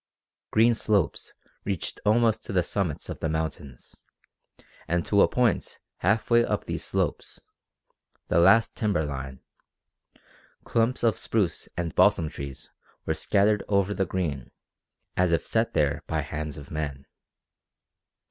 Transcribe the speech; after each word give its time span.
Green 0.49 0.73
slopes 0.73 1.31
reached 1.63 1.99
almost 2.07 2.43
to 2.45 2.51
the 2.51 2.63
summits 2.63 3.07
of 3.07 3.19
the 3.19 3.29
mountains, 3.29 3.95
and 4.87 5.05
to 5.05 5.21
a 5.21 5.27
point 5.27 5.77
half 5.97 6.31
way 6.31 6.43
up 6.43 6.65
these 6.65 6.83
slopes 6.83 7.39
the 8.27 8.39
last 8.39 8.73
timber 8.73 9.05
line 9.05 9.41
clumps 10.63 11.03
of 11.03 11.19
spruce 11.19 11.69
and 11.77 11.93
balsam 11.93 12.29
trees 12.29 12.71
were 13.05 13.13
scattered 13.13 13.61
over 13.67 13.93
the 13.93 14.07
green 14.07 14.49
as 15.15 15.31
if 15.31 15.45
set 15.45 15.75
there 15.75 16.01
by 16.07 16.21
hands 16.21 16.57
of 16.57 16.71
men. 16.71 17.05